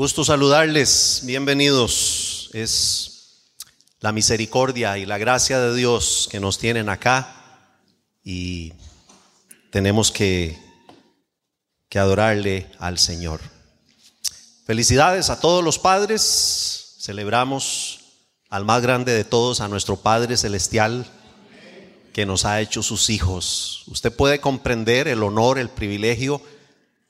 [0.00, 2.48] Gusto saludarles, bienvenidos.
[2.54, 3.52] Es
[4.00, 7.76] la misericordia y la gracia de Dios que nos tienen acá
[8.24, 8.72] y
[9.70, 10.58] tenemos que,
[11.90, 13.42] que adorarle al Señor.
[14.64, 18.00] Felicidades a todos los padres, celebramos
[18.48, 21.06] al más grande de todos, a nuestro Padre Celestial
[22.14, 23.84] que nos ha hecho sus hijos.
[23.88, 26.40] Usted puede comprender el honor, el privilegio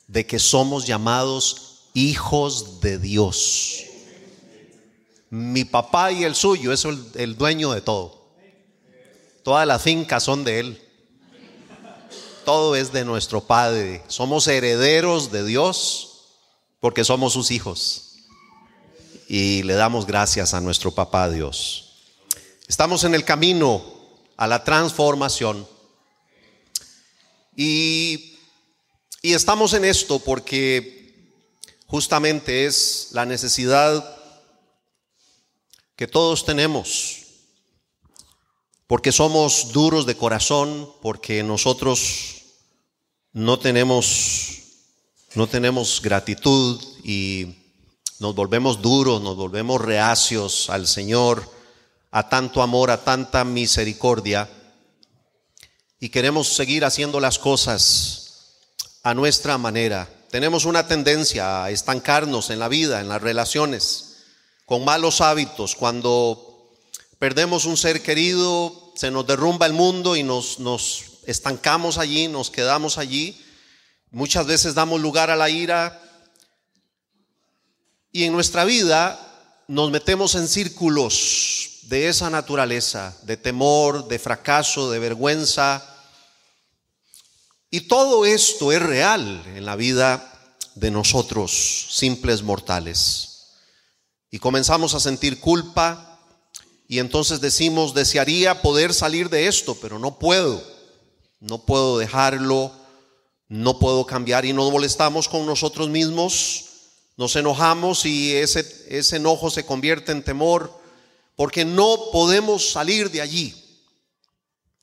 [0.09, 3.85] de que somos llamados hijos de Dios.
[5.31, 8.21] Mi papá y el suyo es el, dueño de todo.
[9.45, 10.83] Todas las fincas son de él.
[12.45, 14.03] Todo es de nuestro Padre.
[14.09, 16.25] Somos herederos de Dios
[16.81, 18.17] porque somos sus hijos.
[19.29, 21.93] Y le damos gracias a nuestro papá Dios.
[22.67, 23.85] Estamos en el camino
[24.37, 25.67] a la transformación.
[27.57, 28.37] Y,
[29.23, 31.00] y estamos en esto porque
[31.91, 34.17] justamente es la necesidad
[35.97, 37.17] que todos tenemos,
[38.87, 42.43] porque somos duros de corazón, porque nosotros
[43.33, 44.57] no tenemos
[45.35, 47.57] no tenemos gratitud y
[48.21, 51.49] nos volvemos duros, nos volvemos reacios al Señor,
[52.13, 54.49] a tanto amor, a tanta misericordia,
[55.99, 58.57] y queremos seguir haciendo las cosas
[59.03, 64.19] a nuestra manera tenemos una tendencia a estancarnos en la vida, en las relaciones,
[64.65, 65.75] con malos hábitos.
[65.75, 66.77] Cuando
[67.19, 72.51] perdemos un ser querido, se nos derrumba el mundo y nos, nos estancamos allí, nos
[72.51, 73.45] quedamos allí.
[74.13, 76.01] Muchas veces damos lugar a la ira
[78.13, 79.19] y en nuestra vida
[79.67, 85.90] nos metemos en círculos de esa naturaleza, de temor, de fracaso, de vergüenza,
[87.71, 90.27] y todo esto es real en la vida
[90.75, 93.47] de nosotros, simples mortales.
[94.31, 96.19] Y comenzamos a sentir culpa
[96.89, 100.63] y entonces decimos, desearía poder salir de esto, pero no puedo.
[101.39, 102.73] No puedo dejarlo,
[103.49, 106.65] no puedo cambiar y nos molestamos con nosotros mismos,
[107.17, 110.79] nos enojamos y ese, ese enojo se convierte en temor
[111.37, 113.55] porque no podemos salir de allí.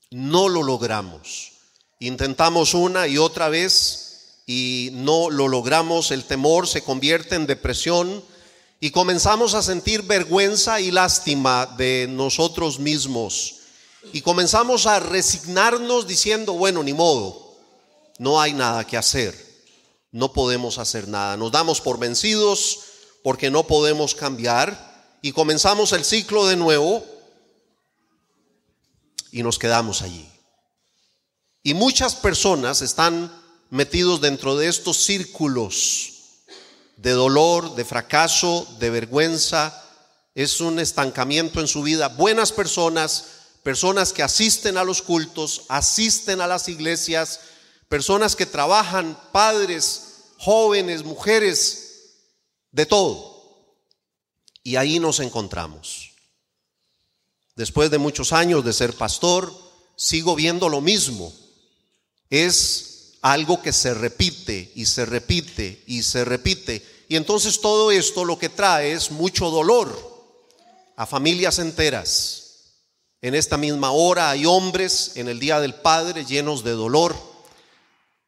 [0.09, 1.56] No lo logramos.
[1.99, 4.07] Intentamos una y otra vez
[4.45, 8.23] y no lo logramos, el temor se convierte en depresión
[8.79, 13.55] y comenzamos a sentir vergüenza y lástima de nosotros mismos.
[14.13, 17.55] Y comenzamos a resignarnos diciendo, bueno, ni modo,
[18.19, 19.35] no hay nada que hacer,
[20.11, 21.35] no podemos hacer nada.
[21.35, 22.79] Nos damos por vencidos
[23.23, 27.03] porque no podemos cambiar y comenzamos el ciclo de nuevo
[29.31, 30.29] y nos quedamos allí.
[31.67, 33.29] Y muchas personas están
[33.72, 36.13] metidos dentro de estos círculos
[36.95, 39.83] de dolor, de fracaso, de vergüenza.
[40.33, 42.07] Es un estancamiento en su vida.
[42.07, 43.25] Buenas personas,
[43.63, 47.41] personas que asisten a los cultos, asisten a las iglesias,
[47.89, 50.03] personas que trabajan, padres,
[50.38, 52.13] jóvenes, mujeres,
[52.72, 53.75] de todo.
[54.63, 56.13] Y ahí nos encontramos.
[57.57, 59.53] Después de muchos años de ser pastor,
[59.97, 61.33] sigo viendo lo mismo
[62.29, 66.85] es algo que se repite y se repite y se repite.
[67.09, 70.17] Y entonces todo esto lo que trae es mucho dolor
[70.95, 72.43] a familias enteras.
[73.21, 77.15] En esta misma hora hay hombres en el Día del Padre llenos de dolor,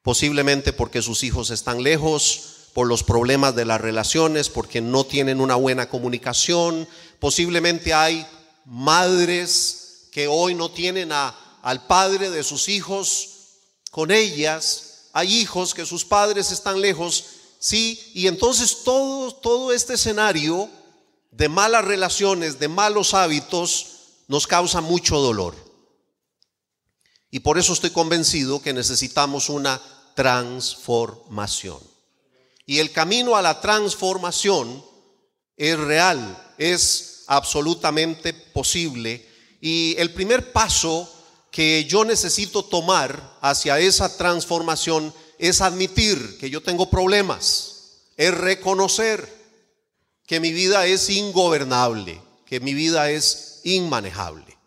[0.02, 5.42] posiblemente porque sus hijos están lejos, por los problemas de las relaciones, porque no tienen
[5.42, 6.88] una buena comunicación.
[7.20, 8.26] Posiblemente hay
[8.66, 13.39] madres que hoy no tienen a, al padre de sus hijos
[13.90, 17.26] con ellas, hay hijos que sus padres están lejos,
[17.60, 20.70] sí, y entonces todo, todo este escenario
[21.32, 23.88] de malas relaciones, de malos hábitos,
[24.28, 25.56] nos causa mucho dolor.
[27.32, 29.82] Y por eso estoy convencido que necesitamos una
[30.16, 31.80] transformación.
[32.66, 34.84] Y el camino a la transformación
[35.58, 39.28] es real, es absolutamente posible.
[39.62, 41.12] Y el primer paso
[41.51, 49.38] que yo necesito tomar hacia esa transformación es admitir que yo tengo problemas, es reconocer
[50.28, 54.57] que mi vida es ingobernable, que mi vida es inmanejable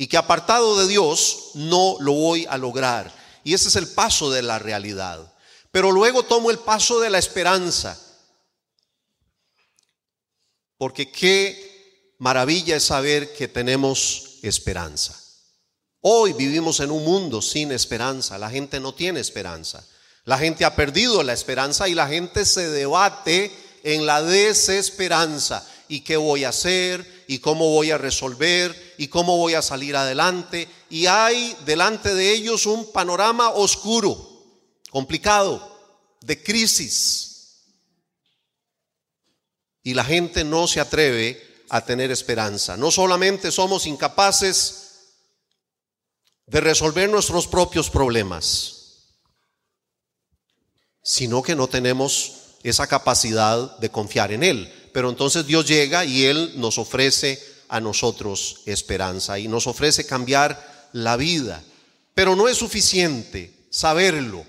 [0.00, 3.14] y que apartado de Dios no lo voy a lograr.
[3.44, 5.34] Y ese es el paso de la realidad.
[5.70, 8.00] Pero luego tomo el paso de la esperanza.
[10.78, 15.19] Porque qué maravilla es saber que tenemos esperanza.
[16.02, 18.38] Hoy vivimos en un mundo sin esperanza.
[18.38, 19.86] La gente no tiene esperanza.
[20.24, 23.52] La gente ha perdido la esperanza y la gente se debate
[23.82, 25.66] en la desesperanza.
[25.88, 27.24] ¿Y qué voy a hacer?
[27.26, 28.94] ¿Y cómo voy a resolver?
[28.96, 30.68] ¿Y cómo voy a salir adelante?
[30.88, 34.44] Y hay delante de ellos un panorama oscuro,
[34.90, 35.78] complicado,
[36.22, 37.64] de crisis.
[39.82, 42.76] Y la gente no se atreve a tener esperanza.
[42.76, 44.79] No solamente somos incapaces
[46.50, 49.04] de resolver nuestros propios problemas,
[51.00, 52.32] sino que no tenemos
[52.64, 54.90] esa capacidad de confiar en Él.
[54.92, 60.88] Pero entonces Dios llega y Él nos ofrece a nosotros esperanza y nos ofrece cambiar
[60.92, 61.62] la vida.
[62.14, 64.44] Pero no es suficiente saberlo.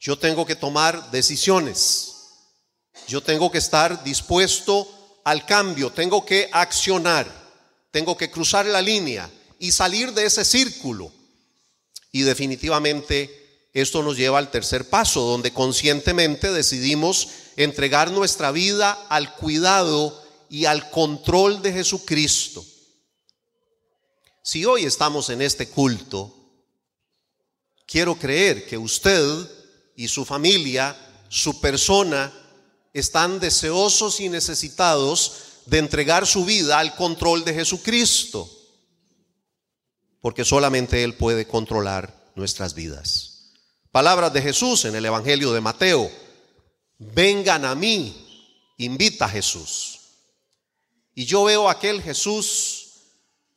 [0.00, 2.14] Yo tengo que tomar decisiones.
[3.06, 5.90] Yo tengo que estar dispuesto al cambio.
[5.92, 7.30] Tengo que accionar.
[7.92, 11.12] Tengo que cruzar la línea y salir de ese círculo.
[12.12, 19.34] Y definitivamente esto nos lleva al tercer paso, donde conscientemente decidimos entregar nuestra vida al
[19.34, 22.64] cuidado y al control de Jesucristo.
[24.42, 26.32] Si hoy estamos en este culto,
[27.86, 29.50] quiero creer que usted
[29.96, 30.96] y su familia,
[31.28, 32.32] su persona,
[32.92, 35.32] están deseosos y necesitados
[35.66, 38.48] de entregar su vida al control de Jesucristo
[40.24, 43.50] porque solamente Él puede controlar nuestras vidas.
[43.92, 46.10] Palabras de Jesús en el Evangelio de Mateo.
[46.96, 48.48] Vengan a mí,
[48.78, 50.00] invita a Jesús.
[51.14, 52.86] Y yo veo aquel Jesús,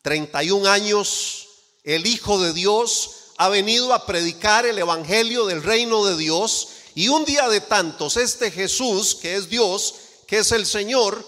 [0.02, 1.48] 31 años,
[1.86, 6.68] el Hijo de Dios, ha venido a predicar el Evangelio del reino de Dios.
[6.96, 9.96] Y un día de tantos, este Jesús, que es Dios,
[10.28, 11.26] que es el Señor,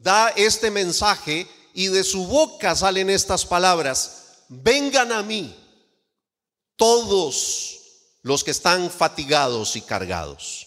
[0.00, 4.19] da este mensaje y de su boca salen estas palabras
[4.50, 5.56] vengan a mí
[6.76, 7.78] todos
[8.22, 10.66] los que están fatigados y cargados,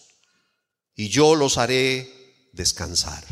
[0.96, 3.24] y yo los haré descansar.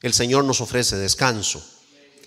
[0.00, 1.64] El Señor nos ofrece descanso.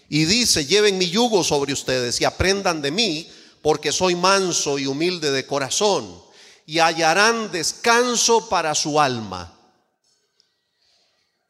[0.07, 3.29] Y dice, lleven mi yugo sobre ustedes y aprendan de mí,
[3.61, 6.21] porque soy manso y humilde de corazón,
[6.65, 9.57] y hallarán descanso para su alma.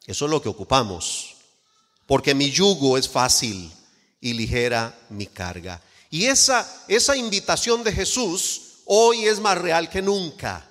[0.06, 1.36] Eso es lo que ocupamos,
[2.06, 3.72] porque mi yugo es fácil
[4.22, 5.82] y ligera mi carga.
[6.16, 10.66] Y esa, esa invitación de Jesús hoy es más real que nunca.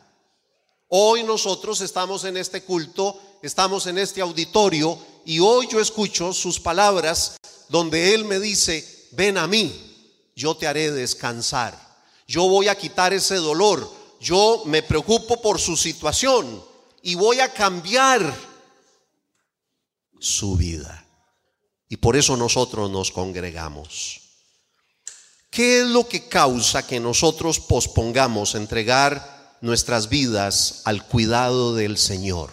[0.88, 6.58] Hoy nosotros estamos en este culto, estamos en este auditorio y hoy yo escucho sus
[6.58, 7.36] palabras
[7.68, 11.78] donde Él me dice, ven a mí, yo te haré descansar,
[12.26, 13.86] yo voy a quitar ese dolor,
[14.20, 16.64] yo me preocupo por su situación
[17.02, 18.34] y voy a cambiar
[20.18, 21.06] su vida.
[21.90, 24.23] Y por eso nosotros nos congregamos.
[25.54, 32.50] ¿Qué es lo que causa que nosotros pospongamos entregar nuestras vidas al cuidado del Señor?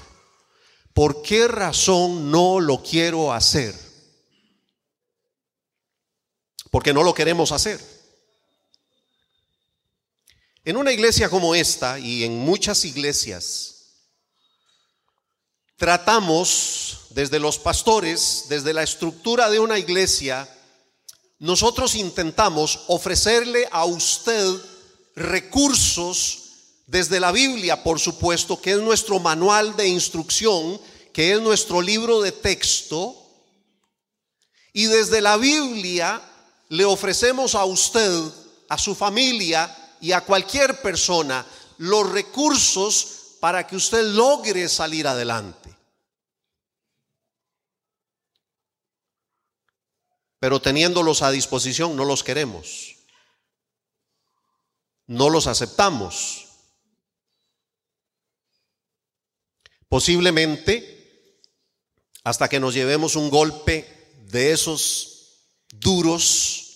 [0.94, 3.74] ¿Por qué razón no lo quiero hacer?
[6.70, 7.84] Porque no lo queremos hacer.
[10.64, 13.96] En una iglesia como esta y en muchas iglesias,
[15.76, 20.48] tratamos desde los pastores, desde la estructura de una iglesia,
[21.42, 24.62] nosotros intentamos ofrecerle a usted
[25.16, 26.38] recursos
[26.86, 30.80] desde la Biblia, por supuesto, que es nuestro manual de instrucción,
[31.12, 33.16] que es nuestro libro de texto,
[34.72, 36.22] y desde la Biblia
[36.70, 38.22] le ofrecemos a usted,
[38.70, 41.44] a su familia y a cualquier persona
[41.80, 43.08] los recursos
[43.40, 45.61] para que usted logre salir adelante.
[50.42, 52.96] Pero teniéndolos a disposición no los queremos.
[55.06, 56.48] No los aceptamos.
[59.88, 61.38] Posiblemente
[62.24, 63.86] hasta que nos llevemos un golpe
[64.32, 66.72] de esos duros,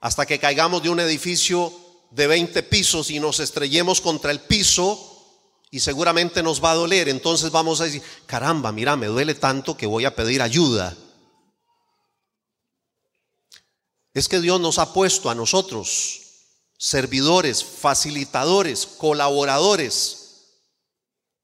[0.00, 1.72] hasta que caigamos de un edificio
[2.10, 7.08] de 20 pisos y nos estrellemos contra el piso y seguramente nos va a doler.
[7.08, 10.94] Entonces vamos a decir, caramba, mira, me duele tanto que voy a pedir ayuda.
[14.18, 16.22] Es que Dios nos ha puesto a nosotros
[16.78, 20.18] servidores, facilitadores, colaboradores,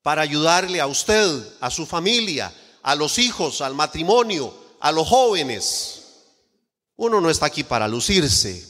[0.03, 6.03] para ayudarle a usted, a su familia, a los hijos, al matrimonio, a los jóvenes.
[6.97, 8.69] Uno no está aquí para lucirse.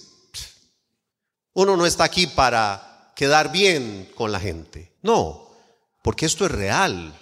[1.52, 4.96] Uno no está aquí para quedar bien con la gente.
[5.02, 5.50] No,
[6.02, 7.12] porque esto es real.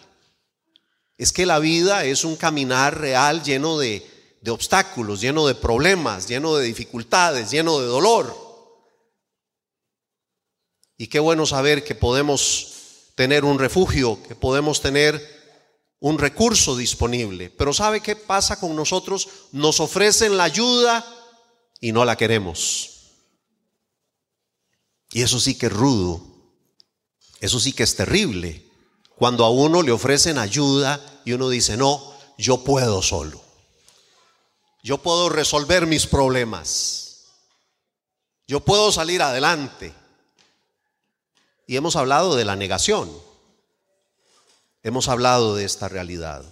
[1.16, 4.06] Es que la vida es un caminar real lleno de
[4.42, 8.37] de obstáculos, lleno de problemas, lleno de dificultades, lleno de dolor.
[10.99, 15.20] Y qué bueno saber que podemos tener un refugio, que podemos tener
[16.00, 17.50] un recurso disponible.
[17.50, 19.28] Pero ¿sabe qué pasa con nosotros?
[19.52, 21.06] Nos ofrecen la ayuda
[21.80, 22.90] y no la queremos.
[25.12, 26.26] Y eso sí que es rudo.
[27.40, 28.68] Eso sí que es terrible.
[29.16, 33.41] Cuando a uno le ofrecen ayuda y uno dice, no, yo puedo solo.
[34.82, 37.26] Yo puedo resolver mis problemas.
[38.46, 39.94] Yo puedo salir adelante.
[41.66, 43.32] Y hemos hablado de la negación
[44.82, 46.44] hemos hablado de esta realidad.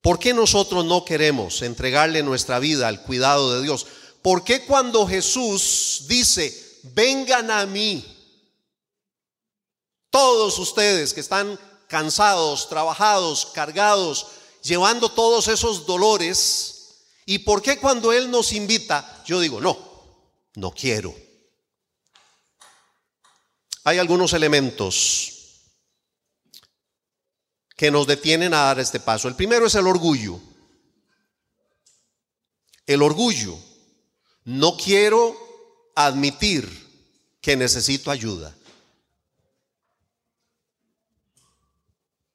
[0.00, 3.86] ¿Por qué nosotros no queremos entregarle nuestra vida al cuidado de Dios?
[4.22, 8.04] ¿Por qué cuando Jesús dice, vengan a mí,
[10.10, 14.26] todos ustedes que están cansados, trabajados, cargados,
[14.62, 16.77] llevando todos esos dolores,
[17.30, 19.78] y por qué cuando Él nos invita, yo digo, no,
[20.54, 21.14] no quiero?
[23.84, 25.60] Hay algunos elementos
[27.76, 29.28] que nos detienen a dar este paso.
[29.28, 30.40] El primero es el orgullo.
[32.86, 33.58] El orgullo.
[34.44, 35.36] No quiero
[35.96, 36.66] admitir
[37.42, 38.56] que necesito ayuda.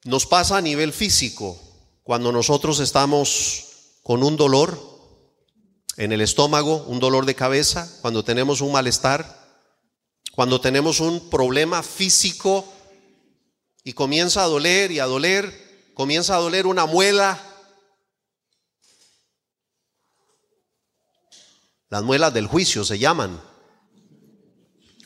[0.04, 1.60] Nos pasa a nivel físico
[2.04, 3.73] cuando nosotros estamos
[4.04, 4.78] con un dolor
[5.96, 9.42] en el estómago, un dolor de cabeza, cuando tenemos un malestar,
[10.34, 12.66] cuando tenemos un problema físico
[13.84, 17.40] y comienza a doler y a doler, comienza a doler una muela.
[21.90, 23.40] Las muelas del juicio se llaman.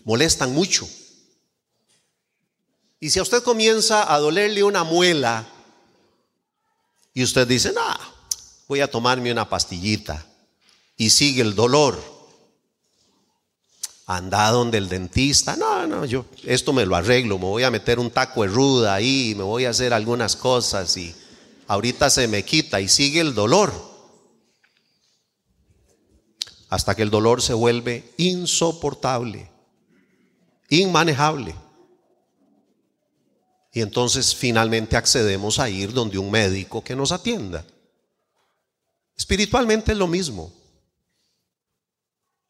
[0.05, 0.87] Molestan mucho.
[2.99, 5.45] Y si a usted comienza a dolerle una muela
[7.13, 8.06] y usted dice, no,
[8.67, 10.25] voy a tomarme una pastillita
[10.97, 11.97] y sigue el dolor,
[14.05, 17.99] anda donde el dentista, no, no, yo esto me lo arreglo, me voy a meter
[17.99, 21.13] un taco de ruda ahí, me voy a hacer algunas cosas y
[21.67, 23.73] ahorita se me quita y sigue el dolor.
[26.69, 29.49] Hasta que el dolor se vuelve insoportable,
[30.69, 31.55] inmanejable.
[33.71, 37.63] Y entonces finalmente accedemos a ir donde un médico que nos atienda.
[39.17, 40.53] Espiritualmente es lo mismo.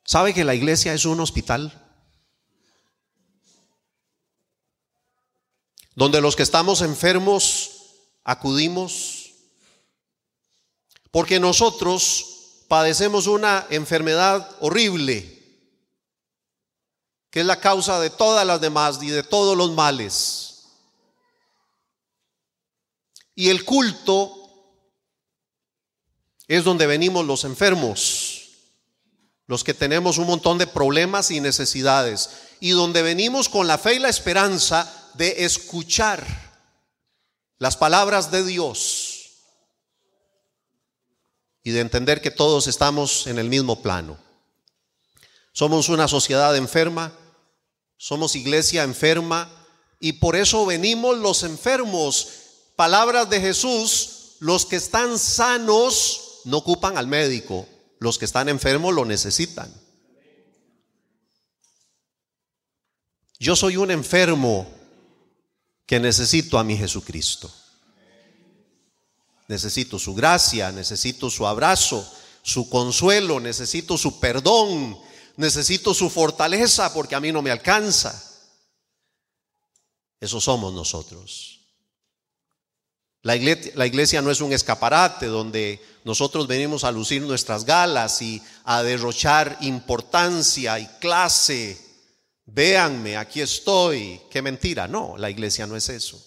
[0.04, 1.84] ¿Sabe que la iglesia es un hospital?
[5.96, 7.72] Donde los que estamos enfermos
[8.24, 9.32] acudimos.
[11.10, 15.34] Porque nosotros padecemos una enfermedad horrible,
[17.30, 20.66] que es la causa de todas las demás y de todos los males.
[23.36, 24.37] Y el culto
[26.48, 28.38] es donde venimos los enfermos
[29.48, 33.96] los que tenemos un montón de problemas y necesidades, y donde venimos con la fe
[33.96, 36.25] y la esperanza de escuchar
[37.58, 39.13] las palabras de Dios
[41.63, 44.18] y de entender que todos estamos en el mismo plano.
[45.54, 47.13] Somos una sociedad enferma,
[47.96, 49.50] somos iglesia enferma,
[50.00, 52.27] y por eso venimos los enfermos.
[52.75, 57.68] Palabras de Jesús, los que están sanos no ocupan al médico,
[58.00, 59.74] los que están enfermos lo necesitan.
[63.38, 64.66] Yo soy un enfermo
[65.86, 67.54] que necesito a mi Jesucristo.
[69.50, 72.10] Necesito su gracia, necesito su abrazo,
[72.42, 74.98] su consuelo, necesito su perdón,
[75.36, 78.24] necesito su fortaleza porque a mí no me alcanza.
[80.22, 81.57] Eso somos nosotros.
[83.28, 88.82] La iglesia, no es un escaparate donde nosotros venimos a lucir nuestras galas y a
[88.84, 91.78] derrochar importancia y clase.
[92.46, 94.22] Véanme, aquí estoy.
[94.32, 94.88] Qué mentira.
[94.88, 96.26] No, la iglesia no es eso.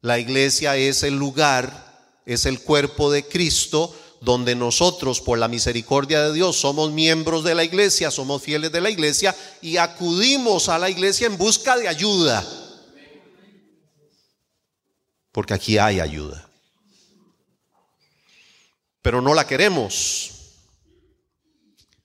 [0.00, 6.20] La iglesia es el lugar, es el cuerpo de Cristo donde nosotros, por la misericordia
[6.24, 10.80] de Dios, somos miembros de la iglesia, somos fieles de la iglesia y acudimos a
[10.80, 12.44] la iglesia en busca de ayuda
[15.36, 16.48] porque aquí hay ayuda.
[19.02, 20.30] Pero no la queremos,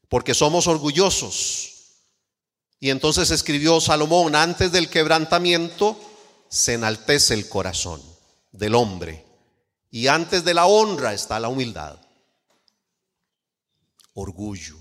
[0.09, 1.71] porque somos orgullosos.
[2.81, 5.97] Y entonces escribió Salomón, antes del quebrantamiento
[6.49, 8.01] se enaltece el corazón
[8.51, 9.25] del hombre,
[9.89, 12.01] y antes de la honra está la humildad.
[14.13, 14.75] Orgullo.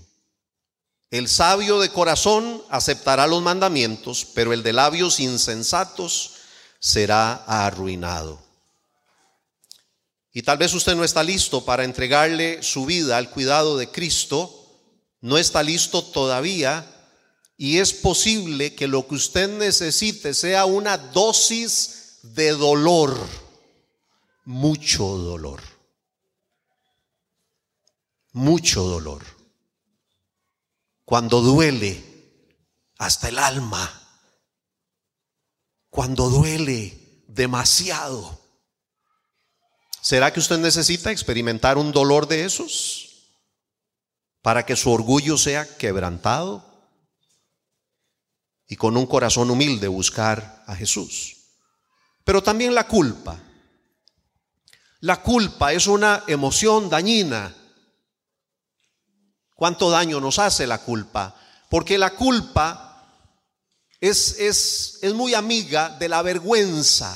[1.09, 6.33] El sabio de corazón aceptará los mandamientos, pero el de labios insensatos
[6.81, 8.40] será arruinado.
[10.33, 14.57] Y tal vez usted no está listo para entregarle su vida al cuidado de Cristo,
[15.19, 16.87] no está listo todavía
[17.57, 23.17] y es posible que lo que usted necesite sea una dosis de dolor
[24.45, 25.61] mucho dolor.
[28.33, 29.23] Mucho dolor.
[31.05, 32.03] Cuando duele
[32.97, 33.89] hasta el alma.
[35.89, 38.40] Cuando duele demasiado.
[40.01, 43.35] ¿Será que usted necesita experimentar un dolor de esos
[44.41, 46.65] para que su orgullo sea quebrantado
[48.67, 51.37] y con un corazón humilde buscar a Jesús?
[52.23, 53.39] Pero también la culpa.
[55.01, 57.55] La culpa es una emoción dañina.
[59.55, 61.35] ¿Cuánto daño nos hace la culpa?
[61.69, 63.05] Porque la culpa
[63.99, 67.15] es, es, es muy amiga de la vergüenza.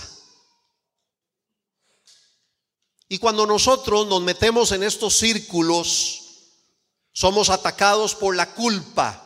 [3.07, 6.21] Y cuando nosotros nos metemos en estos círculos,
[7.11, 9.21] somos atacados por la culpa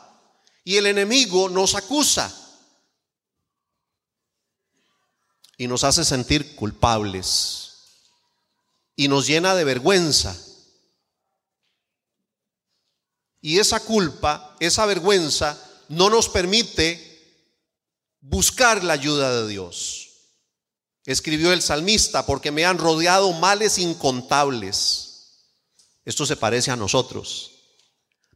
[0.64, 2.36] y el enemigo nos acusa
[5.58, 7.70] y nos hace sentir culpables
[8.96, 10.38] y nos llena de vergüenza.
[13.42, 15.58] Y esa culpa, esa vergüenza,
[15.88, 17.08] no nos permite
[18.20, 20.09] buscar la ayuda de Dios
[21.06, 25.10] escribió el salmista, porque me han rodeado males incontables.
[26.06, 27.52] Esto se parece a nosotros.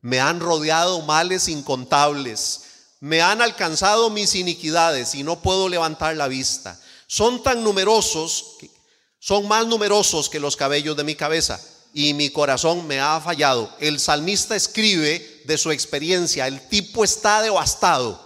[0.02, 2.62] Me han rodeado males incontables.
[3.00, 6.80] Me han alcanzado mis iniquidades y no puedo levantar la vista.
[7.08, 8.58] Son tan numerosos,
[9.20, 11.60] son más numerosos que los cabellos de mi cabeza
[11.94, 13.74] y mi corazón me ha fallado.
[13.80, 16.48] El salmista escribe de su experiencia.
[16.48, 18.23] El tipo está devastado.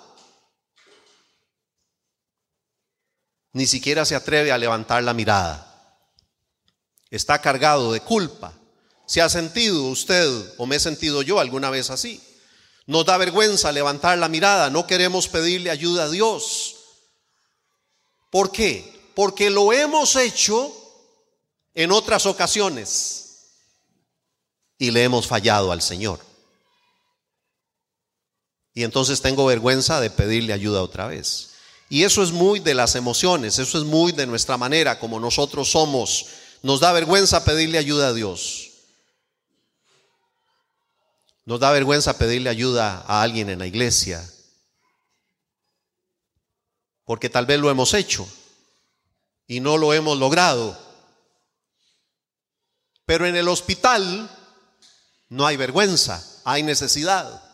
[3.58, 5.98] Ni siquiera se atreve a levantar la mirada.
[7.10, 8.54] Está cargado de culpa.
[9.08, 12.22] ¿Se ha sentido usted o me he sentido yo alguna vez así?
[12.86, 16.76] Nos da vergüenza levantar la mirada, no queremos pedirle ayuda a Dios.
[18.30, 19.10] ¿Por qué?
[19.16, 20.72] Porque lo hemos hecho
[21.74, 23.56] en otras ocasiones
[24.78, 26.20] y le hemos fallado al Señor.
[28.76, 31.57] Y entonces tengo vergüenza de pedirle ayuda otra vez.
[31.90, 35.72] Y eso es muy de las emociones, eso es muy de nuestra manera, como nosotros
[35.72, 36.28] somos.
[36.62, 38.72] Nos da vergüenza pedirle ayuda a Dios.
[41.46, 44.28] Nos da vergüenza pedirle ayuda a alguien en la iglesia.
[47.06, 48.28] Porque tal vez lo hemos hecho
[49.48, 50.78] y no lo hemos logrado.
[53.06, 54.30] Pero en el hospital
[55.30, 57.47] no hay vergüenza, hay necesidad.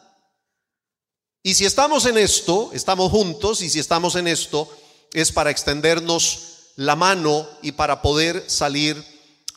[1.43, 4.69] Y si estamos en esto, estamos juntos, y si estamos en esto,
[5.11, 9.03] es para extendernos la mano y para poder salir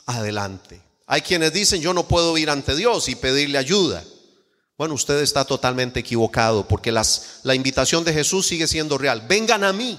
[0.04, 0.82] adelante.
[1.06, 4.04] Hay quienes dicen, yo no puedo ir ante Dios y pedirle ayuda.
[4.76, 9.24] Bueno, usted está totalmente equivocado porque las, la invitación de Jesús sigue siendo real.
[9.28, 9.98] Vengan a mí.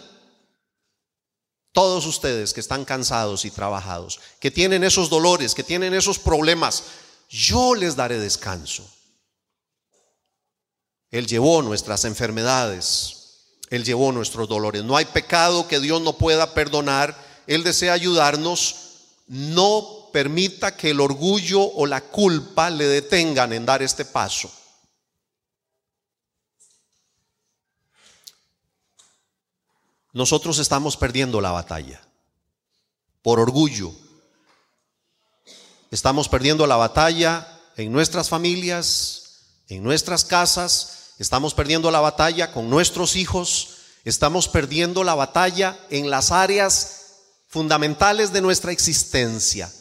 [1.71, 6.83] Todos ustedes que están cansados y trabajados, que tienen esos dolores, que tienen esos problemas,
[7.29, 8.85] yo les daré descanso.
[11.11, 14.83] Él llevó nuestras enfermedades, Él llevó nuestros dolores.
[14.83, 17.17] No hay pecado que Dios no pueda perdonar.
[17.47, 18.83] Él desea ayudarnos.
[19.27, 24.51] No permita que el orgullo o la culpa le detengan en dar este paso.
[30.13, 32.01] Nosotros estamos perdiendo la batalla
[33.21, 33.93] por orgullo.
[35.91, 42.69] Estamos perdiendo la batalla en nuestras familias, en nuestras casas, Estamos perdiendo la batalla con
[42.69, 46.97] nuestros hijos, estamos perdiendo la batalla en las áreas
[47.47, 49.71] fundamentales de nuestra existencia,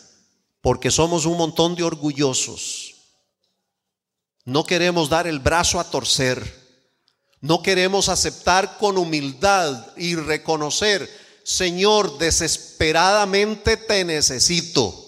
[0.63, 2.95] porque somos un montón de orgullosos.
[4.45, 6.67] No queremos dar el brazo a torcer,
[7.41, 11.11] no queremos aceptar con humildad y reconocer,
[11.45, 15.03] Señor, desesperadamente te necesito.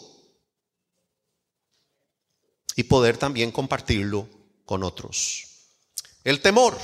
[2.77, 4.29] Y poder también compartirlo
[4.65, 5.48] con otros.
[6.29, 6.77] El temor,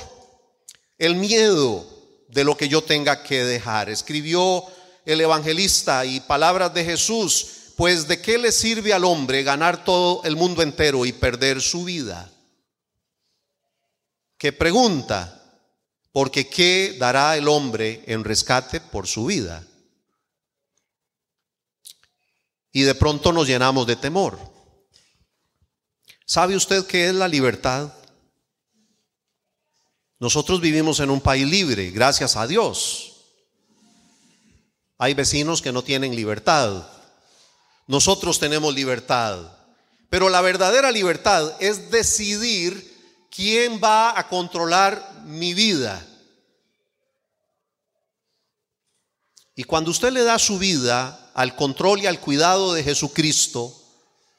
[0.97, 1.85] el miedo
[2.29, 3.91] de lo que yo tenga que dejar.
[3.91, 4.63] Escribió
[5.05, 10.23] el evangelista y palabras de Jesús, pues de qué le sirve al hombre ganar todo
[10.23, 12.31] el mundo entero y perder su vida.
[14.39, 15.43] ¿Qué pregunta?
[16.11, 19.63] Porque ¿qué dará el hombre en rescate por su vida?
[22.71, 24.39] Y de pronto nos llenamos de temor.
[26.25, 27.93] ¿Sabe usted qué es la libertad?
[30.25, 33.13] Nosotros vivimos en un país libre, gracias a Dios.
[34.97, 36.87] Hay vecinos que no tienen libertad.
[37.85, 39.37] Nosotros tenemos libertad.
[40.09, 46.03] Pero la verdadera libertad es decidir quién va a controlar mi vida.
[49.55, 53.79] Y cuando usted le da su vida al control y al cuidado de Jesucristo,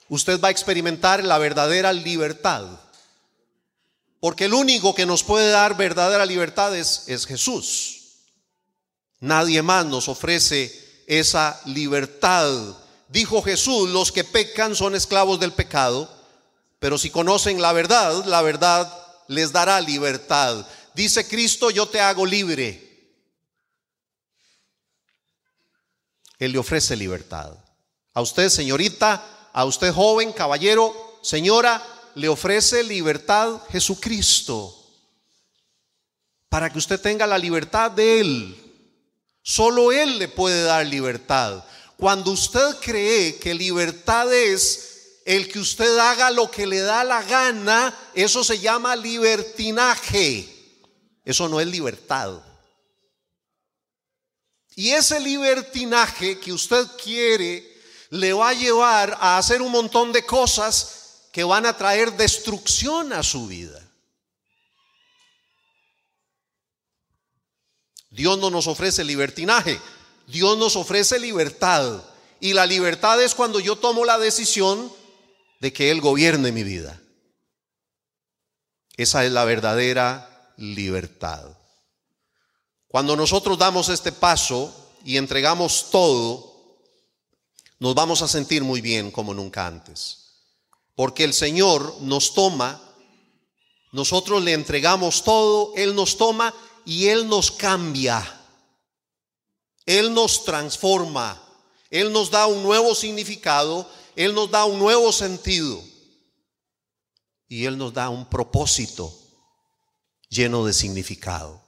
[0.08, 2.66] usted va a experimentar la verdadera libertad.
[4.20, 7.96] Porque el único que nos puede dar verdadera libertad es, es Jesús.
[9.20, 12.76] Nadie más nos ofrece esa libertad.
[13.08, 16.12] Dijo Jesús, los que pecan son esclavos del pecado,
[16.78, 18.92] pero si conocen la verdad, la verdad
[19.28, 20.66] les dará libertad.
[20.94, 22.82] Dice Cristo, yo te hago libre.
[26.38, 27.52] Él le ofrece libertad.
[28.12, 31.82] A usted, señorita, a usted, joven, caballero, señora,
[32.16, 34.74] le ofrece libertad Jesucristo.
[36.48, 38.56] Para que usted tenga la libertad de Él.
[39.42, 41.62] Solo Él le puede dar libertad.
[41.98, 47.22] Cuando usted cree que libertad es el que usted haga lo que le da la
[47.22, 50.48] gana, eso se llama libertinaje.
[51.22, 52.40] Eso no es libertad.
[54.74, 57.76] Y ese libertinaje que usted quiere
[58.08, 60.96] le va a llevar a hacer un montón de cosas
[61.36, 63.78] que van a traer destrucción a su vida.
[68.08, 69.78] Dios no nos ofrece libertinaje,
[70.28, 72.02] Dios nos ofrece libertad.
[72.40, 74.90] Y la libertad es cuando yo tomo la decisión
[75.60, 76.98] de que Él gobierne mi vida.
[78.96, 81.54] Esa es la verdadera libertad.
[82.88, 86.78] Cuando nosotros damos este paso y entregamos todo,
[87.78, 90.25] nos vamos a sentir muy bien como nunca antes.
[90.96, 92.82] Porque el Señor nos toma,
[93.92, 96.52] nosotros le entregamos todo, Él nos toma
[96.84, 98.32] y Él nos cambia.
[99.86, 101.40] Él nos transforma.
[101.90, 103.88] Él nos da un nuevo significado.
[104.16, 105.80] Él nos da un nuevo sentido.
[107.48, 109.16] Y Él nos da un propósito
[110.28, 111.62] lleno de significado.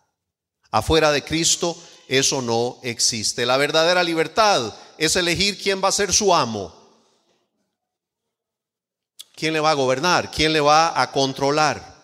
[0.70, 1.76] Afuera de Cristo
[2.08, 3.46] eso no existe.
[3.46, 6.74] La verdadera libertad es elegir quién va a ser su amo.
[9.38, 10.32] ¿Quién le va a gobernar?
[10.32, 11.94] ¿Quién le va a controlar?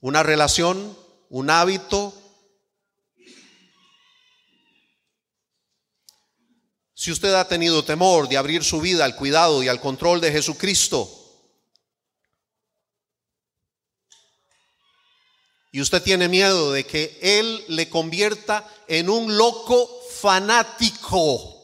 [0.00, 0.94] ¿Una relación?
[1.30, 2.12] ¿Un hábito?
[6.92, 10.32] Si usted ha tenido temor de abrir su vida al cuidado y al control de
[10.32, 11.10] Jesucristo,
[15.72, 21.59] y usted tiene miedo de que Él le convierta en un loco fanático.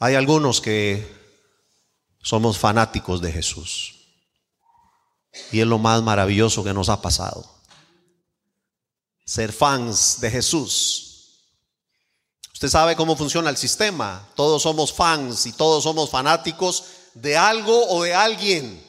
[0.00, 1.06] Hay algunos que
[2.22, 3.96] somos fanáticos de Jesús.
[5.52, 7.44] Y es lo más maravilloso que nos ha pasado.
[9.26, 11.06] Ser fans de Jesús.
[12.54, 14.26] Usted sabe cómo funciona el sistema.
[14.34, 18.82] Todos somos fans y todos somos fanáticos de algo o de alguien.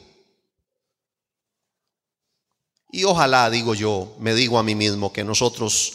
[2.90, 5.92] Y ojalá, digo yo, me digo a mí mismo que nosotros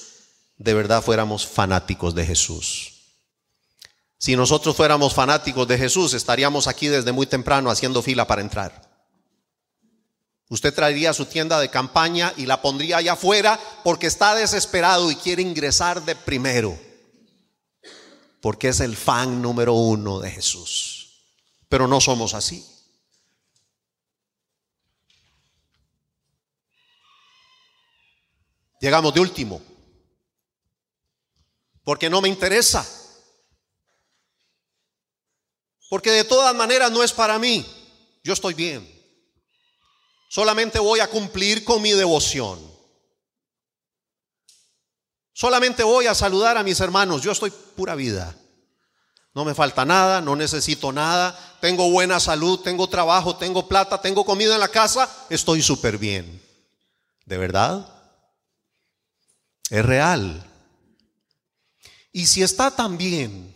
[0.57, 2.96] de verdad fuéramos fanáticos de Jesús.
[4.17, 8.87] Si nosotros fuéramos fanáticos de Jesús, estaríamos aquí desde muy temprano haciendo fila para entrar.
[10.49, 15.15] Usted traería su tienda de campaña y la pondría allá afuera porque está desesperado y
[15.15, 16.77] quiere ingresar de primero.
[18.41, 20.97] Porque es el fan número uno de Jesús
[21.69, 22.65] pero no somos así.
[28.79, 29.59] Llegamos de último,
[31.83, 32.85] porque no me interesa,
[35.89, 37.65] porque de todas maneras no es para mí,
[38.23, 38.87] yo estoy bien,
[40.29, 42.59] solamente voy a cumplir con mi devoción,
[45.33, 48.35] solamente voy a saludar a mis hermanos, yo estoy pura vida.
[49.37, 54.25] No me falta nada, no necesito nada, tengo buena salud, tengo trabajo, tengo plata, tengo
[54.25, 56.41] comida en la casa, estoy súper bien.
[57.23, 57.87] ¿De verdad?
[59.69, 60.43] Es real.
[62.11, 63.55] Y si está tan bien,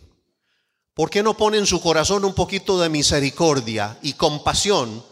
[1.01, 5.03] ¿por qué no pone en su corazón un poquito de misericordia y compasión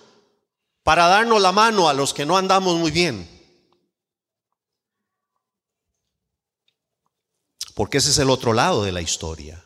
[0.83, 3.27] para darnos la mano a los que no andamos muy bien?
[7.73, 9.65] Porque ese es el otro lado de la historia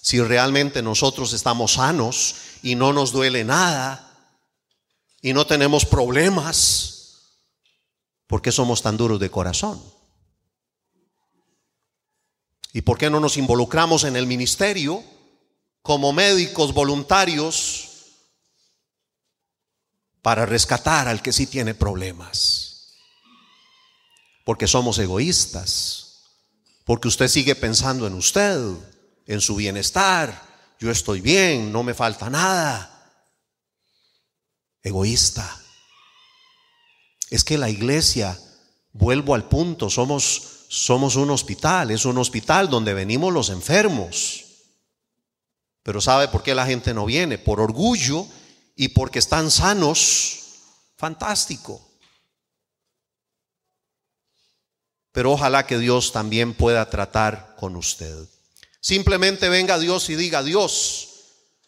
[0.00, 4.16] si realmente nosotros estamos sanos y no nos duele nada
[5.20, 7.34] y no tenemos problemas,
[8.26, 9.93] ¿por qué somos tan duros de corazón?
[12.74, 15.02] ¿Y por qué no nos involucramos en el ministerio
[15.80, 17.88] como médicos voluntarios
[20.20, 22.96] para rescatar al que sí tiene problemas?
[24.44, 26.24] Porque somos egoístas,
[26.84, 28.60] porque usted sigue pensando en usted
[29.26, 30.42] en su bienestar.
[30.78, 32.90] Yo estoy bien, no me falta nada.
[34.82, 35.58] Egoísta.
[37.30, 38.38] Es que la iglesia
[38.94, 44.44] Vuelvo al punto, somos, somos un hospital, es un hospital donde venimos los enfermos.
[45.84, 47.38] Pero ¿sabe por qué la gente no viene?
[47.38, 48.26] Por orgullo
[48.74, 50.40] y porque están sanos.
[50.96, 51.80] Fantástico.
[55.12, 58.28] Pero ojalá que Dios también pueda tratar con usted.
[58.80, 61.08] Simplemente venga Dios y diga, Dios,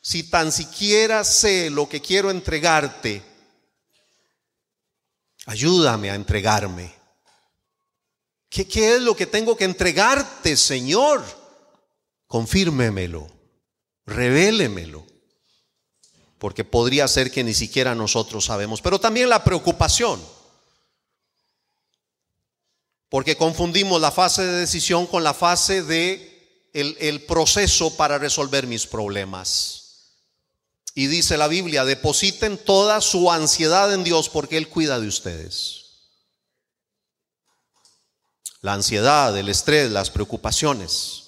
[0.00, 3.22] si tan siquiera sé lo que quiero entregarte,
[5.46, 7.05] ayúdame a entregarme.
[8.64, 11.22] ¿Qué, es lo que tengo que entregarte, Señor?
[12.26, 13.36] Confírmemelo
[14.06, 15.04] revélemelo,
[16.38, 20.22] porque podría ser que ni siquiera nosotros sabemos, pero también la preocupación,
[23.08, 28.66] porque confundimos la fase de decisión con la fase de el, el proceso para resolver
[28.66, 29.82] mis problemas.
[30.94, 35.85] Y dice la Biblia, depositen toda su ansiedad en Dios porque Él cuida de ustedes.
[38.60, 41.26] La ansiedad, el estrés, las preocupaciones.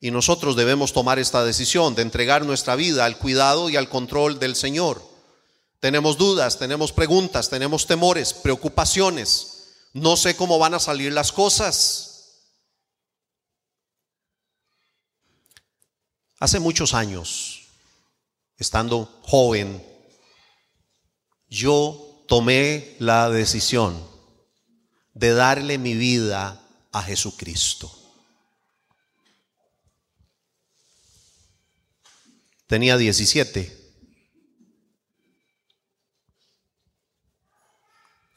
[0.00, 4.38] Y nosotros debemos tomar esta decisión de entregar nuestra vida al cuidado y al control
[4.38, 5.02] del Señor.
[5.80, 9.74] Tenemos dudas, tenemos preguntas, tenemos temores, preocupaciones.
[9.92, 12.08] No sé cómo van a salir las cosas.
[16.40, 17.62] Hace muchos años,
[18.56, 19.84] estando joven,
[21.48, 24.06] yo tomé la decisión
[25.18, 26.60] de darle mi vida
[26.92, 27.92] a Jesucristo.
[32.68, 33.76] Tenía 17.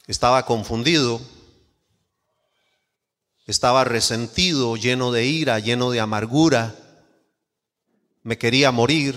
[0.08, 1.20] Estaba confundido,
[3.46, 6.74] estaba resentido, lleno de ira, lleno de amargura,
[8.24, 9.16] me quería morir,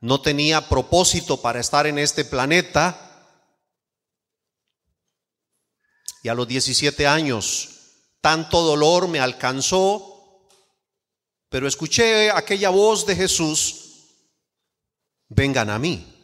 [0.00, 3.07] no tenía propósito para estar en este planeta.
[6.22, 7.68] Y a los 17 años,
[8.20, 10.08] tanto dolor me alcanzó
[11.48, 13.84] pero escuché aquella voz de Jesús,
[15.28, 16.14] vengan a mí.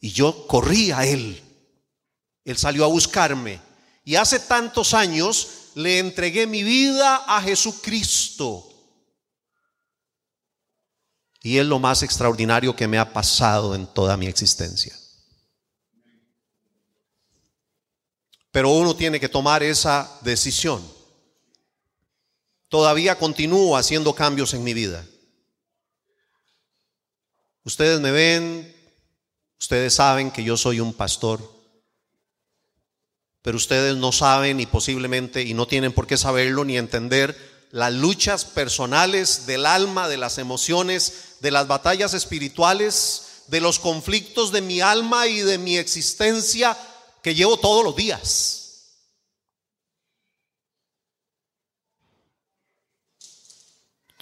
[0.00, 1.40] Y yo corrí a Él.
[2.44, 3.60] Él salió a buscarme.
[4.04, 8.68] Y hace tantos años le entregué mi vida a Jesucristo.
[11.40, 14.96] Y es lo más extraordinario que me ha pasado en toda mi existencia.
[18.52, 20.82] Pero uno tiene que tomar esa decisión
[22.72, 25.04] todavía continúo haciendo cambios en mi vida.
[27.64, 28.74] Ustedes me ven,
[29.60, 31.38] ustedes saben que yo soy un pastor,
[33.42, 37.36] pero ustedes no saben y posiblemente, y no tienen por qué saberlo ni entender,
[37.72, 44.50] las luchas personales del alma, de las emociones, de las batallas espirituales, de los conflictos
[44.50, 46.74] de mi alma y de mi existencia
[47.22, 48.62] que llevo todos los días.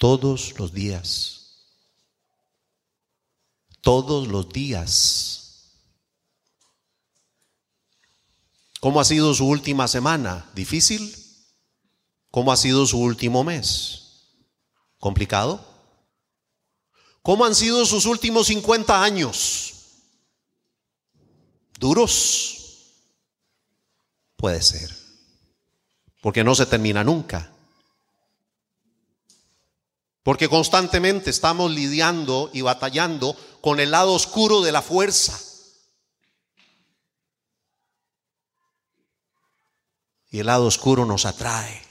[0.01, 1.37] todos los días.
[3.83, 5.77] Todos los días.
[8.81, 10.51] ¿Cómo ha sido su última semana?
[10.55, 11.15] ¿Difícil?
[12.31, 14.39] ¿Cómo ha sido su último mes?
[14.99, 15.63] ¿Complicado?
[17.21, 19.75] ¿Cómo han sido sus últimos 50 años?
[21.79, 22.60] ¿Duros?
[24.41, 24.91] Puede ser.
[26.23, 27.53] Porque no se termina nunca.
[30.23, 35.39] Porque constantemente estamos lidiando y batallando con el lado oscuro de la fuerza.
[40.31, 41.83] Y el lado oscuro nos atrae.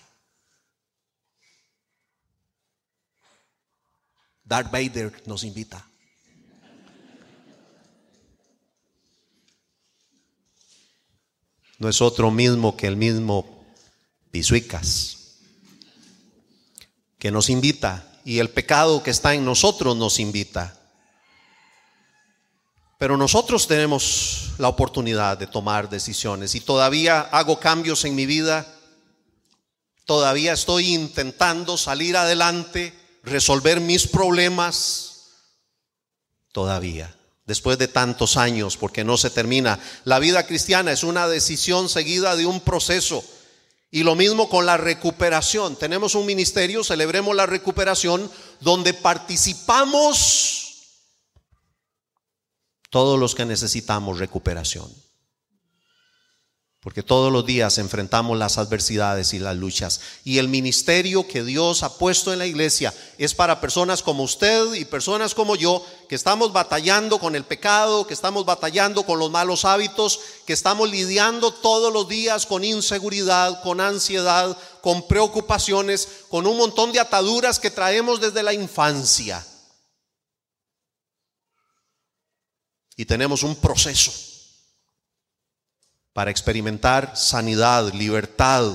[4.43, 5.88] Darth Vader nos invita.
[11.79, 13.65] No es otro mismo que el mismo
[14.31, 15.17] Pisuicas,
[17.17, 20.77] que nos invita y el pecado que está en nosotros nos invita.
[22.99, 28.67] Pero nosotros tenemos la oportunidad de tomar decisiones y todavía hago cambios en mi vida,
[30.05, 35.31] todavía estoy intentando salir adelante, resolver mis problemas,
[36.51, 37.15] todavía,
[37.49, 39.79] después de tantos años, porque no se termina.
[40.05, 43.23] La vida cristiana es una decisión seguida de un proceso
[43.89, 45.75] y lo mismo con la recuperación.
[45.75, 48.31] Tenemos un ministerio, celebremos la recuperación,
[48.62, 50.67] donde participamos
[52.91, 55.08] todos los que necesitamos recuperación.
[56.89, 60.02] Porque todos los días enfrentamos las adversidades y las luchas.
[60.23, 64.73] Y el ministerio que Dios ha puesto en la iglesia es para personas como usted
[64.73, 69.30] y personas como yo, que estamos batallando con el pecado, que estamos batallando con los
[69.30, 76.47] malos hábitos, que estamos lidiando todos los días con inseguridad, con ansiedad, con preocupaciones, con
[76.47, 79.45] un montón de ataduras que traemos desde la infancia.
[82.95, 84.28] Y tenemos un proceso
[86.19, 88.73] para experimentar sanidad, libertad,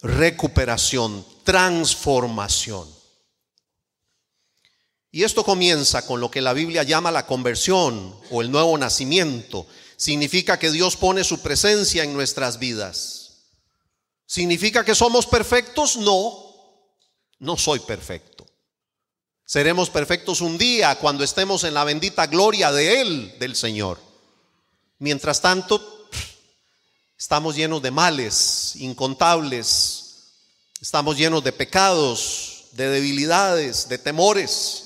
[0.00, 2.88] recuperación, transformación.
[5.10, 9.66] Y esto comienza con lo que la Biblia llama la conversión o el nuevo nacimiento.
[9.96, 13.48] Significa que Dios pone su presencia en nuestras vidas.
[14.24, 15.96] ¿Significa que somos perfectos?
[15.96, 16.44] No,
[17.40, 18.46] no soy perfecto.
[19.44, 23.98] Seremos perfectos un día cuando estemos en la bendita gloria de Él, del Señor.
[25.00, 25.96] Mientras tanto,
[27.20, 30.32] Estamos llenos de males incontables.
[30.80, 34.84] Estamos llenos de pecados, de debilidades, de temores.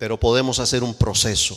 [0.00, 1.56] Pero podemos hacer un proceso.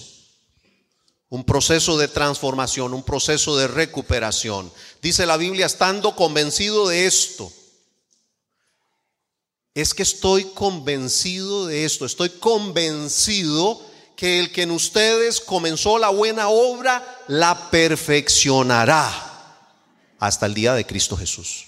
[1.30, 4.72] Un proceso de transformación, un proceso de recuperación.
[5.02, 7.52] Dice la Biblia, estando convencido de esto.
[9.74, 12.06] Es que estoy convencido de esto.
[12.06, 13.82] Estoy convencido
[14.16, 19.12] que el que en ustedes comenzó la buena obra, la perfeccionará
[20.20, 21.66] hasta el día de Cristo Jesús.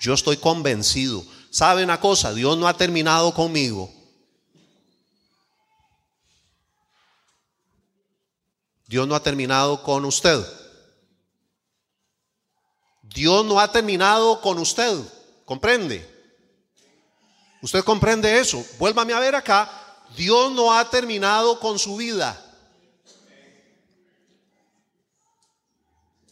[0.00, 1.24] Yo estoy convencido.
[1.50, 2.34] ¿Sabe una cosa?
[2.34, 3.90] Dios no ha terminado conmigo.
[8.86, 10.44] Dios no ha terminado con usted.
[13.02, 15.00] Dios no ha terminado con usted.
[15.46, 16.14] ¿Comprende?
[17.62, 18.62] ¿Usted comprende eso?
[18.78, 22.42] Vuélvame a ver acá Dios no ha terminado con su vida.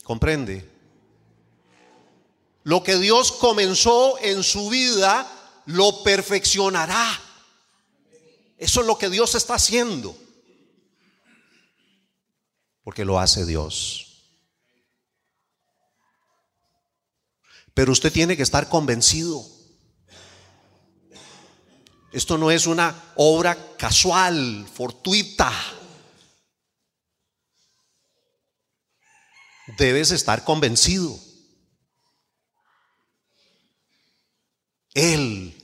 [0.05, 0.71] ¿Comprende?
[2.63, 5.27] Lo que Dios comenzó en su vida,
[5.67, 7.21] lo perfeccionará.
[8.59, 10.17] Eso es lo que Dios está haciendo.
[12.83, 14.05] Porque lo hace Dios.
[17.75, 19.45] Pero usted tiene que estar convencido.
[22.15, 25.53] Esto no es una obra casual, fortuita.
[29.77, 31.19] Debes estar convencido.
[34.93, 35.61] Él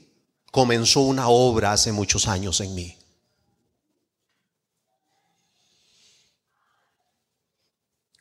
[0.51, 2.97] comenzó una obra hace muchos años en mí.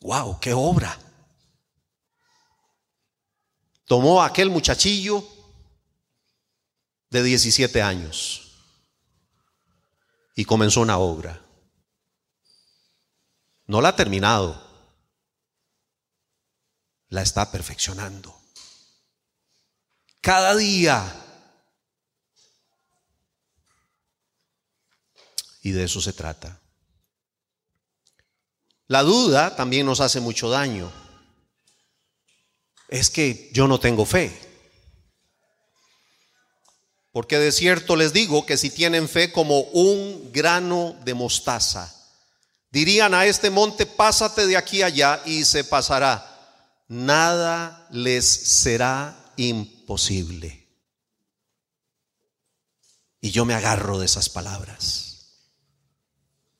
[0.02, 0.96] Wow, qué obra.
[3.86, 5.39] Tomó a aquel muchachillo
[7.10, 8.52] de 17 años
[10.34, 11.44] y comenzó una obra.
[13.66, 14.60] No la ha terminado,
[17.08, 18.36] la está perfeccionando.
[20.20, 21.26] Cada día.
[25.62, 26.60] Y de eso se trata.
[28.86, 30.90] La duda también nos hace mucho daño.
[32.88, 34.49] Es que yo no tengo fe.
[37.12, 41.92] Porque de cierto les digo que si tienen fe como un grano de mostaza,
[42.70, 46.26] dirían a este monte, pásate de aquí allá y se pasará.
[46.86, 50.68] Nada les será imposible.
[53.20, 55.10] Y yo me agarro de esas palabras.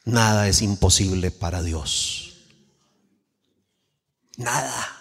[0.05, 2.35] Nada es imposible para Dios.
[4.37, 4.97] Nada.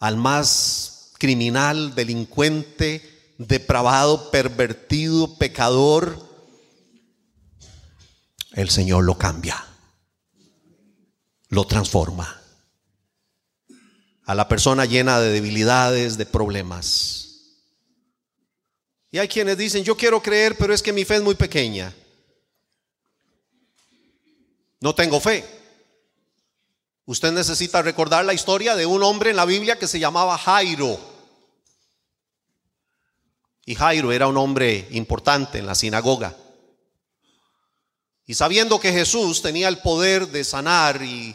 [0.00, 6.26] Al más criminal, delincuente, depravado, pervertido, pecador,
[8.52, 9.64] el Señor lo cambia,
[11.48, 12.40] lo transforma.
[14.24, 17.28] A la persona llena de debilidades, de problemas.
[19.10, 21.94] Y hay quienes dicen, yo quiero creer, pero es que mi fe es muy pequeña.
[24.80, 25.57] No tengo fe.
[27.08, 31.00] Usted necesita recordar la historia de un hombre en la Biblia que se llamaba Jairo.
[33.64, 36.36] Y Jairo era un hombre importante en la sinagoga.
[38.26, 41.34] Y sabiendo que Jesús tenía el poder de sanar y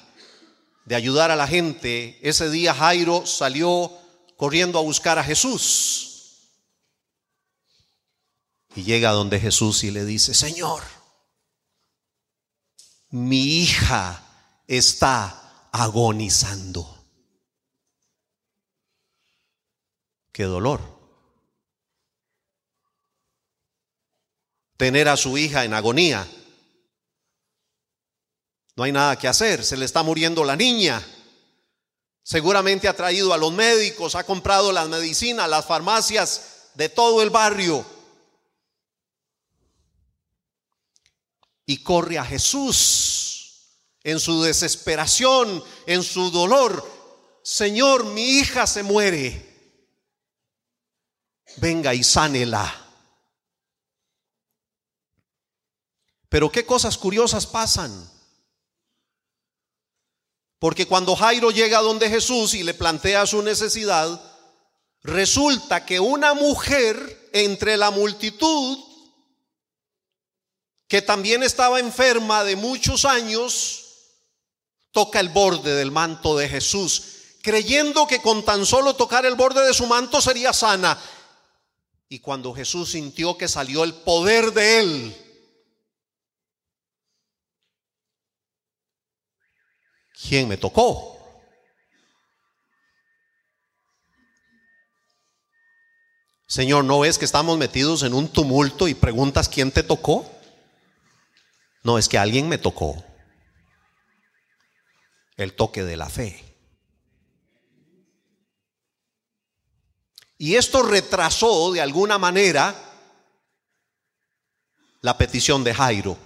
[0.86, 3.92] de ayudar a la gente, ese día Jairo salió
[4.38, 6.52] corriendo a buscar a Jesús.
[8.76, 10.84] Y llega donde Jesús y le dice, Señor,
[13.10, 14.24] mi hija
[14.68, 15.40] está
[15.74, 16.88] agonizando.
[20.32, 20.82] Qué dolor.
[24.78, 26.28] Tener a su hija en agonía.
[28.76, 31.04] No hay nada que hacer, se le está muriendo la niña.
[32.24, 37.30] Seguramente ha traído a los médicos, ha comprado las medicinas, las farmacias de todo el
[37.30, 37.86] barrio.
[41.66, 43.33] Y corre a Jesús
[44.04, 46.90] en su desesperación, en su dolor.
[47.44, 49.50] Señor, mi hija se muere.
[51.58, 52.80] Venga y sánela.
[56.30, 58.10] Pero qué cosas curiosas pasan.
[60.60, 64.20] Porque cuando Jairo llega donde Jesús y le plantea su necesidad,
[65.02, 68.80] resulta que una mujer entre la multitud,
[70.88, 73.83] que también estaba enferma de muchos años,
[74.94, 79.66] toca el borde del manto de Jesús, creyendo que con tan solo tocar el borde
[79.66, 80.98] de su manto sería sana.
[82.08, 85.18] Y cuando Jesús sintió que salió el poder de él,
[90.30, 91.10] ¿quién me tocó?
[96.48, 100.24] Señor, ¿no ves que estamos metidos en un tumulto y preguntas quién te tocó?
[101.82, 103.04] No, es que alguien me tocó.
[105.36, 106.54] El toque de la fe.
[110.38, 112.76] Y esto retrasó de alguna manera
[115.02, 116.18] la petición de Jairo.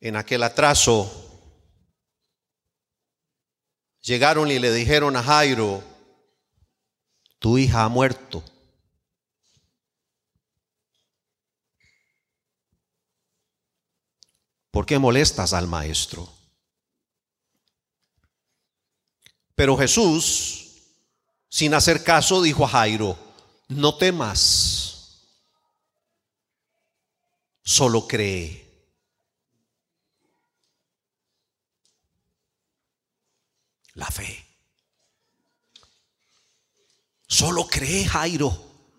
[0.00, 1.10] En aquel atraso
[4.00, 5.82] llegaron y le dijeron a Jairo,
[7.38, 8.42] tu hija ha muerto.
[14.78, 16.32] ¿Por qué molestas al maestro?
[19.56, 20.68] Pero Jesús,
[21.48, 23.18] sin hacer caso, dijo a Jairo,
[23.66, 25.26] no temas,
[27.64, 28.86] solo cree.
[33.94, 34.46] La fe.
[37.26, 38.56] Solo cree, Jairo,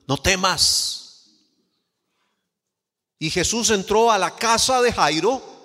[0.07, 1.29] no temas.
[3.17, 5.58] Y Jesús entró a la casa de Jairo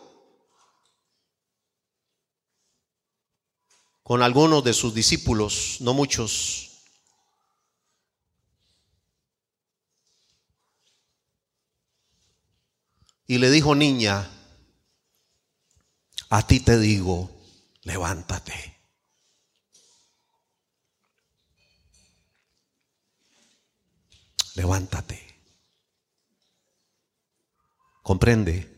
[4.04, 6.70] con algunos de sus discípulos, no muchos.
[13.26, 14.30] Y le dijo, niña,
[16.28, 17.30] a ti te digo,
[17.82, 18.78] levántate.
[24.54, 25.34] Levántate.
[28.02, 28.70] ¿Comprende?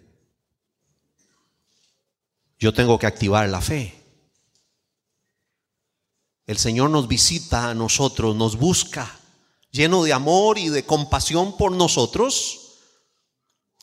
[2.61, 3.96] Yo tengo que activar la fe.
[6.47, 9.19] El Señor nos visita a nosotros, nos busca,
[9.73, 12.61] lleno de amor y de compasión por nosotros.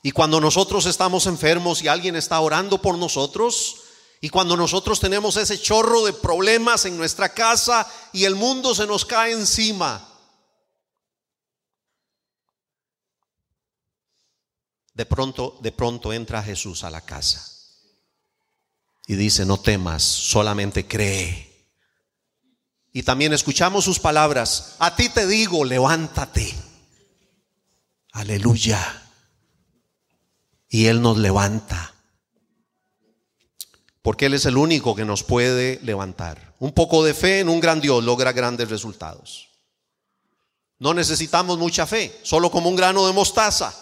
[0.01, 3.81] Y cuando nosotros estamos enfermos y alguien está orando por nosotros,
[4.21, 8.87] y cuando nosotros tenemos ese chorro de problemas en nuestra casa y el mundo se
[8.87, 10.09] nos cae encima,
[14.93, 17.45] de pronto, de pronto entra Jesús a la casa
[19.05, 21.52] y dice, no temas, solamente cree.
[22.95, 26.53] Y también escuchamos sus palabras, a ti te digo, levántate.
[28.11, 29.01] Aleluya.
[30.69, 31.95] Y Él nos levanta.
[34.03, 36.53] Porque Él es el único que nos puede levantar.
[36.59, 39.49] Un poco de fe en un gran Dios logra grandes resultados.
[40.77, 43.73] No necesitamos mucha fe, solo como un grano de mostaza.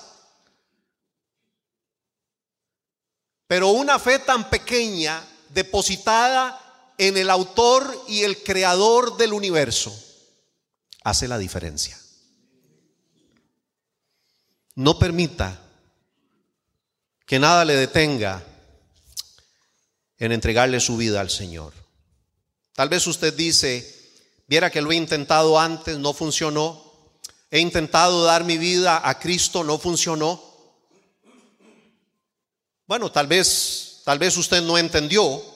[3.45, 6.60] Pero una fe tan pequeña, depositada
[7.01, 9.91] en el autor y el creador del universo
[11.03, 11.99] hace la diferencia.
[14.75, 15.59] No permita
[17.25, 18.43] que nada le detenga
[20.19, 21.73] en entregarle su vida al Señor.
[22.73, 27.17] Tal vez usted dice, viera que lo he intentado antes, no funcionó.
[27.49, 30.39] He intentado dar mi vida a Cristo, no funcionó.
[32.85, 35.50] Bueno, tal vez, tal vez usted no entendió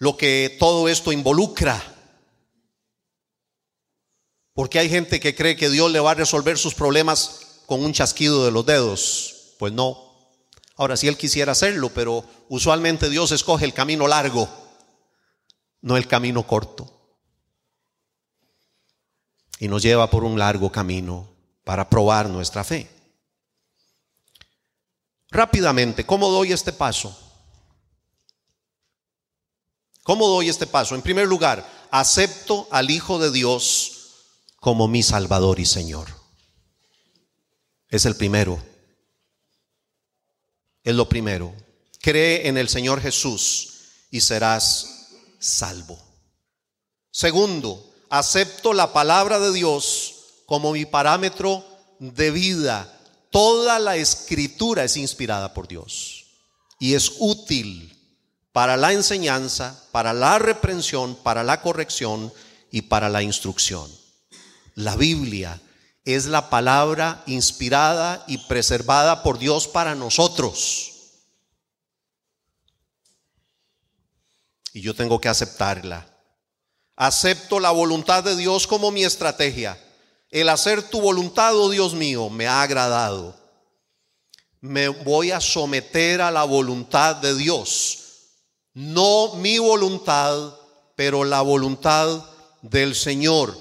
[0.00, 1.80] lo que todo esto involucra.
[4.54, 7.92] Porque hay gente que cree que Dios le va a resolver sus problemas con un
[7.92, 9.54] chasquido de los dedos.
[9.58, 10.10] Pues no.
[10.76, 14.48] Ahora, si Él quisiera hacerlo, pero usualmente Dios escoge el camino largo,
[15.82, 16.90] no el camino corto.
[19.58, 21.28] Y nos lleva por un largo camino
[21.62, 22.88] para probar nuestra fe.
[25.30, 27.29] Rápidamente, ¿cómo doy este paso?
[30.02, 30.94] ¿Cómo doy este paso?
[30.94, 33.92] En primer lugar, acepto al Hijo de Dios
[34.56, 36.08] como mi Salvador y Señor.
[37.88, 38.62] Es el primero.
[40.82, 41.54] Es lo primero.
[42.00, 43.70] Cree en el Señor Jesús
[44.10, 45.98] y serás salvo.
[47.10, 50.14] Segundo, acepto la palabra de Dios
[50.46, 51.64] como mi parámetro
[51.98, 52.98] de vida.
[53.30, 56.24] Toda la escritura es inspirada por Dios
[56.78, 57.89] y es útil
[58.52, 62.32] para la enseñanza, para la reprensión, para la corrección
[62.70, 63.90] y para la instrucción.
[64.74, 65.60] La Biblia
[66.04, 70.92] es la palabra inspirada y preservada por Dios para nosotros.
[74.72, 76.06] Y yo tengo que aceptarla.
[76.96, 79.78] Acepto la voluntad de Dios como mi estrategia.
[80.30, 83.36] El hacer tu voluntad, oh Dios mío, me ha agradado.
[84.60, 87.99] Me voy a someter a la voluntad de Dios.
[88.74, 90.54] No mi voluntad,
[90.94, 92.24] pero la voluntad
[92.62, 93.56] del Señor.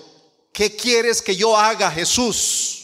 [0.54, 2.76] ¿Qué quieres que yo haga, Jesús?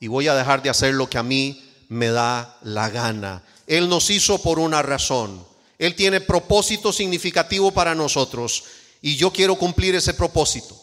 [0.00, 3.44] Y voy a dejar de hacer lo que a mí me da la gana.
[3.66, 5.46] Él nos hizo por una razón.
[5.78, 8.64] Él tiene propósito significativo para nosotros
[9.00, 10.80] y yo quiero cumplir ese propósito.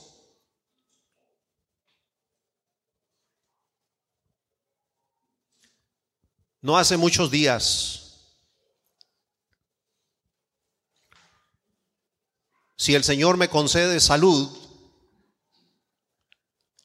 [6.61, 8.00] No hace muchos días
[12.81, 14.49] si el Señor me concede salud,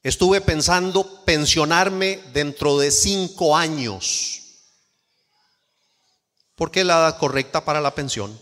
[0.02, 4.42] estuve pensando pensionarme dentro de cinco años.
[6.54, 8.38] ¿Por qué la edad correcta para la pensión?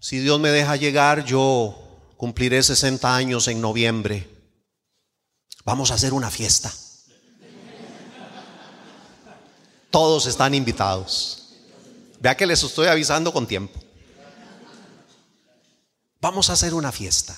[0.00, 1.76] Si Dios me deja llegar, yo
[2.16, 4.26] cumpliré 60 años en noviembre.
[5.66, 6.72] Vamos a hacer una fiesta.
[9.90, 11.41] Todos están invitados.
[12.22, 13.80] Vea que les estoy avisando con tiempo.
[16.20, 17.36] Vamos a hacer una fiesta.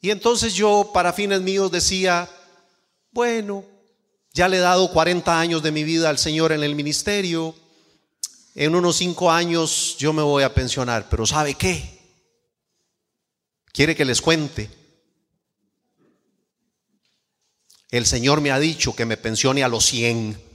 [0.00, 2.30] Y entonces yo, para fines míos, decía,
[3.10, 3.64] bueno,
[4.32, 7.52] ya le he dado 40 años de mi vida al Señor en el ministerio.
[8.54, 11.08] En unos 5 años yo me voy a pensionar.
[11.08, 11.98] Pero ¿sabe qué?
[13.72, 14.70] ¿Quiere que les cuente?
[17.90, 20.45] El Señor me ha dicho que me pensione a los 100.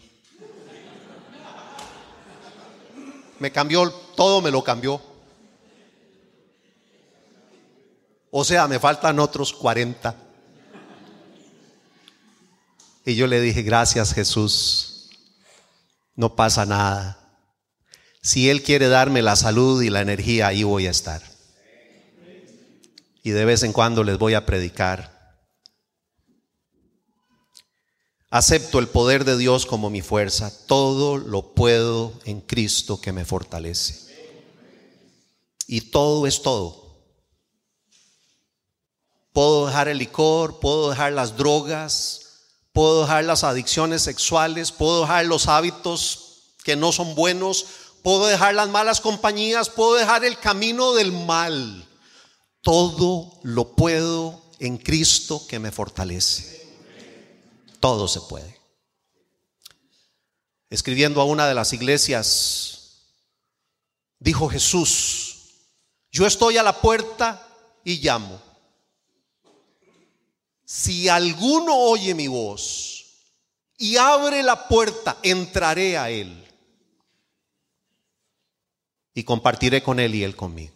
[3.41, 5.01] Me cambió, todo me lo cambió.
[8.29, 10.15] O sea, me faltan otros 40.
[13.03, 15.09] Y yo le dije, gracias Jesús,
[16.15, 17.17] no pasa nada.
[18.21, 21.23] Si Él quiere darme la salud y la energía, ahí voy a estar.
[23.23, 25.19] Y de vez en cuando les voy a predicar.
[28.31, 30.53] Acepto el poder de Dios como mi fuerza.
[30.65, 34.09] Todo lo puedo en Cristo que me fortalece.
[35.67, 36.95] Y todo es todo.
[39.33, 42.21] Puedo dejar el licor, puedo dejar las drogas,
[42.71, 47.65] puedo dejar las adicciones sexuales, puedo dejar los hábitos que no son buenos,
[48.01, 51.85] puedo dejar las malas compañías, puedo dejar el camino del mal.
[52.61, 56.60] Todo lo puedo en Cristo que me fortalece.
[57.81, 58.61] Todo se puede.
[60.69, 63.07] Escribiendo a una de las iglesias,
[64.19, 65.65] dijo Jesús,
[66.11, 67.45] yo estoy a la puerta
[67.83, 68.39] y llamo.
[70.63, 73.03] Si alguno oye mi voz
[73.77, 76.47] y abre la puerta, entraré a él
[79.15, 80.75] y compartiré con él y él conmigo.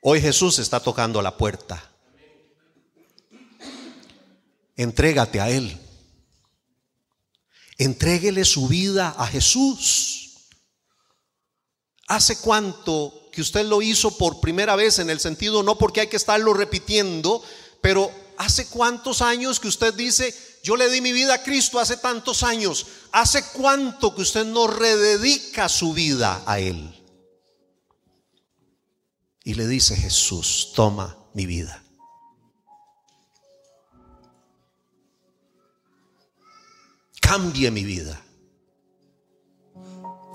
[0.00, 1.93] Hoy Jesús está tocando la puerta
[4.76, 5.80] entrégate a Él.
[7.78, 10.48] Entréguele su vida a Jesús.
[12.06, 16.06] ¿Hace cuánto que usted lo hizo por primera vez en el sentido, no porque hay
[16.06, 17.42] que estarlo repitiendo,
[17.80, 21.96] pero hace cuántos años que usted dice, yo le di mi vida a Cristo hace
[21.96, 22.86] tantos años?
[23.10, 26.94] ¿Hace cuánto que usted no rededica su vida a Él?
[29.42, 31.83] Y le dice Jesús, toma mi vida.
[37.24, 38.20] Cambie mi vida.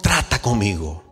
[0.01, 1.08] Trata conmigo.